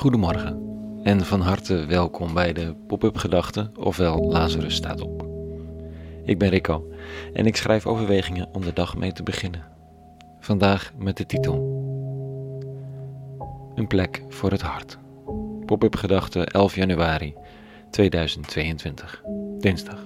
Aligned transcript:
Goedemorgen 0.00 0.78
en 1.02 1.26
van 1.26 1.40
harte 1.40 1.84
welkom 1.84 2.34
bij 2.34 2.52
de 2.52 2.74
Pop-up 2.86 3.16
Gedachten, 3.16 3.76
ofwel 3.76 4.30
Lazarus 4.30 4.74
staat 4.74 5.00
op. 5.00 5.26
Ik 6.24 6.38
ben 6.38 6.48
Rico 6.48 6.92
en 7.32 7.46
ik 7.46 7.56
schrijf 7.56 7.86
overwegingen 7.86 8.48
om 8.52 8.60
de 8.60 8.72
dag 8.72 8.96
mee 8.96 9.12
te 9.12 9.22
beginnen. 9.22 9.66
Vandaag 10.38 10.92
met 10.98 11.16
de 11.16 11.26
titel 11.26 11.54
Een 13.74 13.86
plek 13.86 14.22
voor 14.28 14.50
het 14.50 14.62
hart. 14.62 14.98
Pop-up 15.66 15.96
Gedachten 15.96 16.46
11 16.46 16.74
januari 16.74 17.34
2022, 17.90 19.22
dinsdag. 19.58 20.04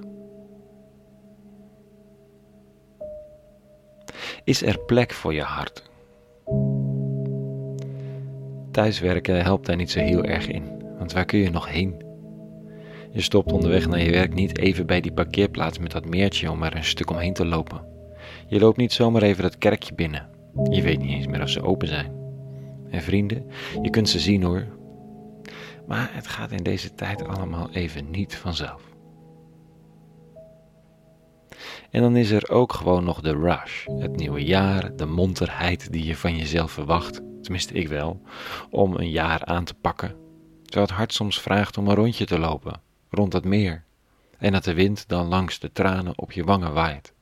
Is 4.45 4.63
er 4.63 4.79
plek 4.79 5.13
voor 5.13 5.35
je 5.35 5.43
hart? 5.43 5.93
Thuiswerken 8.75 9.43
helpt 9.43 9.67
daar 9.67 9.77
niet 9.77 9.91
zo 9.91 9.99
heel 10.01 10.25
erg 10.25 10.49
in, 10.49 10.63
want 10.99 11.13
waar 11.13 11.25
kun 11.25 11.39
je 11.39 11.51
nog 11.51 11.69
heen? 11.69 12.05
Je 13.11 13.21
stopt 13.21 13.53
onderweg 13.53 13.89
naar 13.89 14.03
je 14.03 14.11
werk 14.11 14.35
niet 14.35 14.59
even 14.59 14.87
bij 14.87 15.01
die 15.01 15.13
parkeerplaats 15.13 15.79
met 15.79 15.91
dat 15.91 16.05
meertje 16.05 16.51
om 16.51 16.63
er 16.63 16.77
een 16.77 16.85
stuk 16.85 17.11
omheen 17.11 17.33
te 17.33 17.47
lopen. 17.47 17.87
Je 18.47 18.59
loopt 18.59 18.77
niet 18.77 18.93
zomaar 18.93 19.23
even 19.23 19.43
dat 19.43 19.59
kerkje 19.59 19.95
binnen. 19.95 20.29
Je 20.71 20.83
weet 20.83 20.99
niet 20.99 21.11
eens 21.11 21.27
meer 21.27 21.43
of 21.43 21.49
ze 21.49 21.63
open 21.63 21.89
zijn. 21.89 22.13
En 22.91 23.03
vrienden, 23.03 23.47
je 23.83 23.91
kunt 23.91 24.09
ze 24.09 24.19
zien 24.19 24.43
hoor. 24.43 24.67
Maar 25.87 26.11
het 26.13 26.27
gaat 26.27 26.53
in 26.53 26.63
deze 26.63 26.95
tijd 26.95 27.27
allemaal 27.27 27.71
even 27.71 28.11
niet 28.11 28.37
vanzelf. 28.37 28.83
En 31.91 32.03
dan 32.03 32.17
is 32.17 32.31
er 32.31 32.51
ook 32.51 32.73
gewoon 32.73 33.05
nog 33.05 33.21
de 33.21 33.33
rush, 33.33 33.87
het 33.99 34.17
nieuwe 34.17 34.45
jaar, 34.45 34.97
de 34.97 35.07
monterheid 35.07 35.93
die 35.93 36.05
je 36.05 36.17
van 36.17 36.37
jezelf 36.37 36.71
verwacht 36.71 37.23
tenminste 37.45 37.75
ik 37.75 37.89
wel, 37.89 38.23
om 38.71 38.95
een 38.97 39.11
jaar 39.11 39.45
aan 39.45 39.65
te 39.65 39.75
pakken. 39.75 40.17
Terwijl 40.63 40.87
het 40.87 40.97
hart 40.97 41.13
soms 41.13 41.41
vraagt 41.41 41.79
om 41.79 41.89
een 41.89 41.95
rondje 41.95 42.25
te 42.25 42.39
lopen, 42.39 42.81
rond 43.11 43.33
het 43.33 43.45
meer, 43.45 43.85
en 44.39 44.53
dat 44.53 44.65
de 44.65 44.75
wind 44.75 45.09
dan 45.09 45.27
langs 45.27 45.59
de 45.59 45.73
tranen 45.73 46.19
op 46.19 46.33
je 46.33 46.45
wangen 46.45 46.73
waait. 46.73 47.13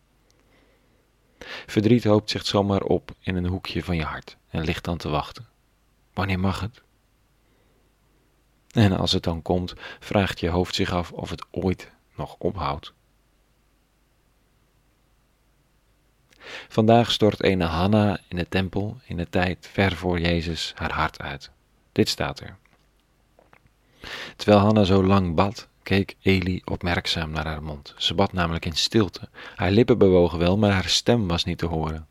Verdriet 1.66 2.04
hoopt 2.04 2.30
zich 2.30 2.46
zomaar 2.46 2.82
op 2.82 3.10
in 3.20 3.36
een 3.36 3.46
hoekje 3.46 3.82
van 3.82 3.96
je 3.96 4.04
hart 4.04 4.36
en 4.48 4.64
ligt 4.64 4.84
dan 4.84 4.96
te 4.96 5.08
wachten. 5.08 5.46
Wanneer 6.12 6.40
mag 6.40 6.60
het? 6.60 6.82
En 8.70 8.92
als 8.92 9.12
het 9.12 9.22
dan 9.22 9.42
komt, 9.42 9.74
vraagt 10.00 10.40
je 10.40 10.48
hoofd 10.48 10.74
zich 10.74 10.92
af 10.92 11.12
of 11.12 11.30
het 11.30 11.44
ooit 11.50 11.90
nog 12.16 12.34
ophoudt. 12.38 12.92
Vandaag 16.68 17.10
stort 17.10 17.44
een 17.44 17.60
Hanna 17.60 18.18
in 18.28 18.36
de 18.36 18.48
tempel 18.48 19.00
in 19.04 19.16
de 19.16 19.28
tijd 19.28 19.68
ver 19.72 19.96
voor 19.96 20.20
Jezus 20.20 20.72
haar 20.74 20.92
hart 20.92 21.20
uit. 21.20 21.50
Dit 21.92 22.08
staat 22.08 22.40
er. 22.40 22.56
Terwijl 24.36 24.60
Hanna 24.60 24.84
zo 24.84 25.04
lang 25.04 25.34
bad, 25.34 25.68
keek 25.82 26.16
Eli 26.22 26.62
opmerkzaam 26.64 27.30
naar 27.30 27.46
haar 27.46 27.62
mond. 27.62 27.94
Ze 27.96 28.14
bad 28.14 28.32
namelijk 28.32 28.64
in 28.64 28.76
stilte. 28.76 29.28
Haar 29.56 29.70
lippen 29.70 29.98
bewogen 29.98 30.38
wel, 30.38 30.58
maar 30.58 30.72
haar 30.72 30.88
stem 30.88 31.28
was 31.28 31.44
niet 31.44 31.58
te 31.58 31.66
horen. 31.66 32.06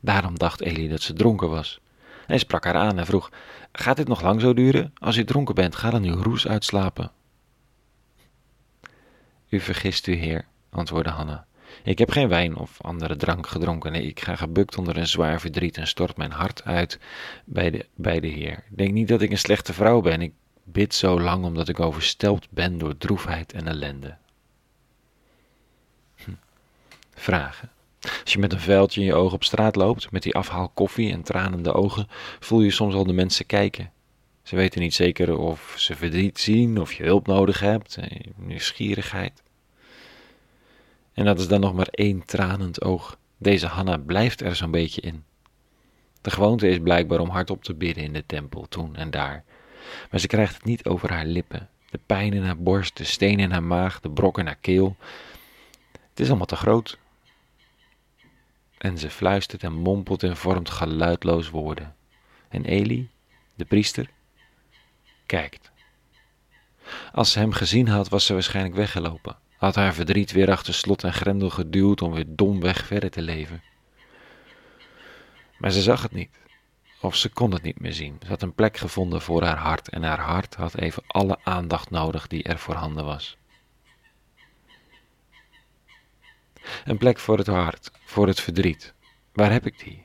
Daarom 0.00 0.38
dacht 0.38 0.60
Eli 0.60 0.88
dat 0.88 1.00
ze 1.00 1.12
dronken 1.12 1.48
was. 1.48 1.80
Hij 2.26 2.38
sprak 2.38 2.64
haar 2.64 2.74
aan 2.74 2.98
en 2.98 3.06
vroeg: 3.06 3.30
Gaat 3.72 3.96
dit 3.96 4.08
nog 4.08 4.22
lang 4.22 4.40
zo 4.40 4.54
duren? 4.54 4.92
Als 4.98 5.16
u 5.16 5.24
dronken 5.24 5.54
bent, 5.54 5.76
ga 5.76 5.90
dan 5.90 6.04
uw 6.04 6.22
roes 6.22 6.48
uitslapen. 6.48 7.10
U 9.48 9.60
vergist 9.60 10.06
u, 10.06 10.14
heer, 10.14 10.44
antwoordde 10.70 11.10
Hanna. 11.10 11.46
Ik 11.82 11.98
heb 11.98 12.10
geen 12.10 12.28
wijn 12.28 12.56
of 12.56 12.80
andere 12.80 13.16
drank 13.16 13.46
gedronken. 13.46 13.92
Nee, 13.92 14.02
ik 14.02 14.20
ga 14.20 14.36
gebukt 14.36 14.78
onder 14.78 14.96
een 14.96 15.06
zwaar 15.06 15.40
verdriet 15.40 15.76
en 15.76 15.86
stort 15.86 16.16
mijn 16.16 16.30
hart 16.30 16.64
uit 16.64 16.98
bij 17.44 17.70
de, 17.70 17.86
bij 17.94 18.20
de 18.20 18.28
Heer. 18.28 18.64
Denk 18.68 18.92
niet 18.92 19.08
dat 19.08 19.22
ik 19.22 19.30
een 19.30 19.38
slechte 19.38 19.72
vrouw 19.72 20.00
ben. 20.00 20.22
Ik 20.22 20.32
bid 20.64 20.94
zo 20.94 21.20
lang 21.20 21.44
omdat 21.44 21.68
ik 21.68 21.80
overstelpt 21.80 22.46
ben 22.50 22.78
door 22.78 22.96
droefheid 22.96 23.52
en 23.52 23.66
ellende. 23.66 24.16
Hm. 26.16 26.30
Vragen. 27.14 27.70
Als 28.22 28.32
je 28.32 28.38
met 28.38 28.52
een 28.52 28.60
vuiltje 28.60 29.00
in 29.00 29.06
je 29.06 29.14
ogen 29.14 29.34
op 29.34 29.44
straat 29.44 29.76
loopt, 29.76 30.10
met 30.10 30.22
die 30.22 30.34
afhaal 30.34 30.68
koffie 30.68 31.12
en 31.12 31.22
tranende 31.22 31.72
ogen, 31.72 32.06
voel 32.40 32.60
je 32.60 32.70
soms 32.70 32.94
al 32.94 33.04
de 33.04 33.12
mensen 33.12 33.46
kijken. 33.46 33.90
Ze 34.42 34.56
weten 34.56 34.80
niet 34.80 34.94
zeker 34.94 35.38
of 35.38 35.74
ze 35.78 35.96
verdriet 35.96 36.38
zien, 36.38 36.80
of 36.80 36.92
je 36.92 37.04
hulp 37.04 37.26
nodig 37.26 37.60
hebt, 37.60 37.96
eh, 37.96 38.20
nieuwsgierigheid. 38.36 39.42
En 41.16 41.24
dat 41.24 41.38
is 41.38 41.48
dan 41.48 41.60
nog 41.60 41.74
maar 41.74 41.88
één 41.90 42.24
tranend 42.24 42.82
oog. 42.82 43.18
Deze 43.38 43.66
Hanna 43.66 43.96
blijft 43.96 44.40
er 44.40 44.56
zo'n 44.56 44.70
beetje 44.70 45.00
in. 45.00 45.24
De 46.20 46.30
gewoonte 46.30 46.68
is 46.68 46.78
blijkbaar 46.78 47.20
om 47.20 47.28
hardop 47.28 47.64
te 47.64 47.74
bidden 47.74 48.04
in 48.04 48.12
de 48.12 48.26
tempel, 48.26 48.68
toen 48.68 48.96
en 48.96 49.10
daar. 49.10 49.44
Maar 50.10 50.20
ze 50.20 50.26
krijgt 50.26 50.54
het 50.54 50.64
niet 50.64 50.84
over 50.84 51.12
haar 51.12 51.24
lippen. 51.24 51.68
De 51.90 52.00
pijn 52.06 52.32
in 52.32 52.42
haar 52.42 52.58
borst, 52.58 52.96
de 52.96 53.04
steen 53.04 53.40
in 53.40 53.50
haar 53.50 53.62
maag, 53.62 54.00
de 54.00 54.10
brok 54.10 54.38
in 54.38 54.46
haar 54.46 54.58
keel. 54.60 54.96
Het 55.92 56.20
is 56.20 56.28
allemaal 56.28 56.46
te 56.46 56.56
groot. 56.56 56.98
En 58.78 58.98
ze 58.98 59.10
fluistert 59.10 59.62
en 59.62 59.72
mompelt 59.72 60.22
en 60.22 60.36
vormt 60.36 60.70
geluidloos 60.70 61.50
woorden. 61.50 61.94
En 62.48 62.64
Eli, 62.64 63.10
de 63.54 63.64
priester, 63.64 64.10
kijkt. 65.26 65.70
Als 67.12 67.32
ze 67.32 67.38
hem 67.38 67.52
gezien 67.52 67.88
had, 67.88 68.08
was 68.08 68.26
ze 68.26 68.32
waarschijnlijk 68.32 68.74
weggelopen 68.74 69.36
had 69.56 69.74
haar 69.74 69.94
verdriet 69.94 70.32
weer 70.32 70.50
achter 70.50 70.74
slot 70.74 71.04
en 71.04 71.12
grendel 71.12 71.50
geduwd 71.50 72.02
om 72.02 72.12
weer 72.12 72.24
domweg 72.28 72.86
verder 72.86 73.10
te 73.10 73.22
leven. 73.22 73.62
Maar 75.58 75.70
ze 75.70 75.82
zag 75.82 76.02
het 76.02 76.12
niet, 76.12 76.38
of 77.00 77.16
ze 77.16 77.28
kon 77.28 77.52
het 77.52 77.62
niet 77.62 77.80
meer 77.80 77.92
zien. 77.92 78.16
Ze 78.22 78.28
had 78.28 78.42
een 78.42 78.54
plek 78.54 78.76
gevonden 78.76 79.20
voor 79.20 79.42
haar 79.42 79.58
hart 79.58 79.88
en 79.88 80.02
haar 80.02 80.20
hart 80.20 80.54
had 80.54 80.76
even 80.76 81.02
alle 81.06 81.38
aandacht 81.42 81.90
nodig 81.90 82.26
die 82.26 82.42
er 82.42 82.58
voorhanden 82.58 83.04
was. 83.04 83.36
Een 86.84 86.98
plek 86.98 87.18
voor 87.18 87.38
het 87.38 87.46
hart, 87.46 87.90
voor 88.04 88.26
het 88.26 88.40
verdriet. 88.40 88.94
Waar 89.32 89.52
heb 89.52 89.66
ik 89.66 89.78
die? 89.78 90.04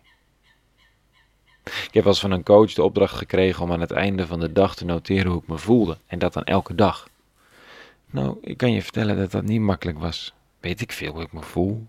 Ik 1.63 1.94
heb 1.94 2.07
als 2.07 2.19
van 2.19 2.31
een 2.31 2.44
coach 2.44 2.73
de 2.73 2.83
opdracht 2.83 3.16
gekregen 3.16 3.63
om 3.63 3.72
aan 3.72 3.79
het 3.79 3.91
einde 3.91 4.28
van 4.28 4.39
de 4.39 4.51
dag 4.51 4.75
te 4.75 4.85
noteren 4.85 5.31
hoe 5.31 5.41
ik 5.41 5.47
me 5.47 5.57
voelde. 5.57 5.97
En 6.07 6.19
dat 6.19 6.33
dan 6.33 6.44
elke 6.44 6.75
dag. 6.75 7.09
Nou, 8.12 8.38
ik 8.42 8.58
kan 8.58 8.72
je 8.72 8.82
vertellen 8.82 9.18
dat 9.18 9.32
dat 9.32 9.44
niet 9.44 9.62
makkelijk 9.62 10.00
was. 10.00 10.34
Weet 10.60 10.82
ik 10.82 10.92
veel 10.92 11.12
hoe 11.12 11.22
ik 11.22 11.32
me 11.32 11.42
voel? 11.42 11.88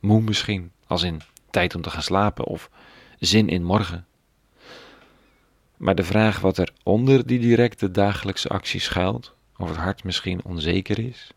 Moe 0.00 0.20
misschien, 0.20 0.72
als 0.86 1.02
in 1.02 1.20
tijd 1.50 1.74
om 1.74 1.82
te 1.82 1.90
gaan 1.90 2.02
slapen 2.02 2.44
of 2.44 2.70
zin 3.18 3.48
in 3.48 3.64
morgen. 3.64 4.06
Maar 5.76 5.94
de 5.94 6.04
vraag 6.04 6.40
wat 6.40 6.58
er 6.58 6.72
onder 6.82 7.26
die 7.26 7.38
directe 7.38 7.90
dagelijkse 7.90 8.48
actie 8.48 8.80
schuilt, 8.80 9.34
of 9.56 9.68
het 9.68 9.76
hart 9.76 10.04
misschien 10.04 10.44
onzeker 10.44 10.98
is, 10.98 11.30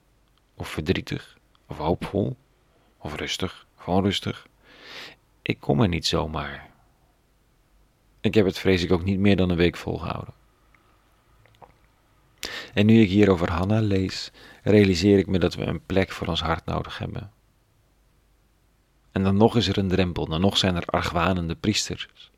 of 0.53 0.67
verdrietig, 0.67 1.37
of 1.67 1.77
hoopvol, 1.77 2.35
of 2.97 3.15
rustig, 3.15 3.65
gewoon 3.77 4.03
rustig, 4.03 4.47
ik 5.41 5.59
kom 5.59 5.81
er 5.81 5.87
niet 5.87 6.07
zomaar. 6.07 6.69
Ik 8.21 8.33
heb 8.33 8.45
het 8.45 8.59
vrees 8.59 8.83
ik 8.83 8.91
ook 8.91 9.03
niet 9.03 9.19
meer 9.19 9.35
dan 9.35 9.49
een 9.49 9.57
week 9.57 9.77
volgehouden. 9.77 10.33
En 12.73 12.85
nu 12.85 13.01
ik 13.01 13.09
hier 13.09 13.29
over 13.29 13.51
Hanna 13.51 13.81
lees, 13.81 14.31
realiseer 14.63 15.17
ik 15.17 15.27
me 15.27 15.39
dat 15.39 15.55
we 15.55 15.63
een 15.63 15.85
plek 15.85 16.11
voor 16.11 16.27
ons 16.27 16.41
hart 16.41 16.65
nodig 16.65 16.97
hebben. 16.97 17.31
En 19.11 19.23
dan 19.23 19.37
nog 19.37 19.55
is 19.55 19.67
er 19.67 19.77
een 19.77 19.87
drempel, 19.87 20.25
dan 20.25 20.41
nog 20.41 20.57
zijn 20.57 20.75
er 20.75 20.85
argwanende 20.85 21.55
priesters 21.55 22.31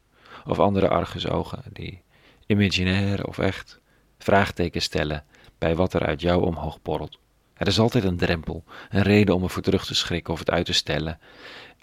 of 0.45 0.59
andere 0.59 0.89
argusogen 0.89 1.63
die 1.73 2.01
imaginair 2.45 3.25
of 3.27 3.37
echt 3.37 3.79
vraagtekens 4.17 4.83
stellen 4.83 5.23
bij 5.57 5.75
wat 5.75 5.93
er 5.93 6.05
uit 6.05 6.21
jou 6.21 6.45
omhoog 6.45 6.81
borrelt. 6.81 7.19
Er 7.53 7.67
is 7.67 7.79
altijd 7.79 8.03
een 8.03 8.17
drempel, 8.17 8.63
een 8.89 9.01
reden 9.01 9.35
om 9.35 9.43
ervoor 9.43 9.61
terug 9.61 9.85
te 9.85 9.95
schrikken 9.95 10.33
of 10.33 10.39
het 10.39 10.51
uit 10.51 10.65
te 10.65 10.73
stellen, 10.73 11.19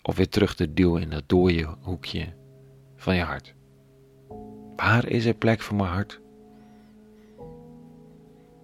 of 0.02 0.16
weer 0.16 0.28
terug 0.28 0.54
te 0.54 0.72
duwen 0.72 1.02
in 1.02 1.10
dat 1.10 1.22
dode 1.26 1.76
hoekje 1.80 2.32
van 2.96 3.16
je 3.16 3.22
hart. 3.22 3.54
Waar 4.76 5.08
is 5.08 5.24
er 5.24 5.34
plek 5.34 5.62
voor 5.62 5.76
mijn 5.76 5.90
hart? 5.90 6.21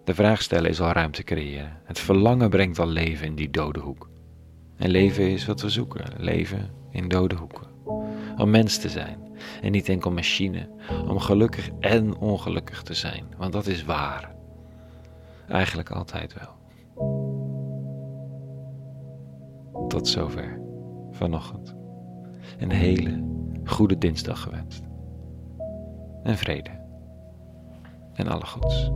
De 0.09 0.15
vraag 0.15 0.43
stellen 0.43 0.71
is 0.71 0.81
al 0.81 0.93
ruimte 0.93 1.23
creëren. 1.23 1.77
Het 1.85 1.99
verlangen 1.99 2.51
brengt 2.51 2.79
al 2.79 2.87
leven 2.87 3.27
in 3.27 3.35
die 3.35 3.51
dode 3.51 3.81
hoek. 3.81 4.11
En 4.77 4.91
leven 4.91 5.31
is 5.31 5.47
wat 5.47 5.61
we 5.61 5.69
zoeken. 5.69 6.13
Leven 6.17 6.71
in 6.91 7.09
dode 7.09 7.35
hoeken. 7.35 7.67
Om 8.37 8.51
mens 8.51 8.79
te 8.79 8.89
zijn. 8.89 9.19
En 9.63 9.73
niet 9.73 9.89
enkel 9.89 10.11
machine. 10.11 10.69
Om 11.09 11.19
gelukkig 11.19 11.71
en 11.81 12.17
ongelukkig 12.17 12.83
te 12.83 12.95
zijn. 12.95 13.25
Want 13.37 13.53
dat 13.53 13.67
is 13.67 13.85
waar. 13.85 14.35
Eigenlijk 15.49 15.91
altijd 15.91 16.35
wel. 16.35 16.57
Tot 19.89 20.09
zover 20.09 20.61
vanochtend. 21.11 21.75
Een 22.59 22.73
hele 22.73 23.25
goede 23.65 23.99
dinsdag 23.99 24.41
gewenst. 24.41 24.83
En 26.23 26.37
vrede. 26.37 26.71
En 28.15 28.29
alle 28.29 28.47
goeds. 28.47 28.91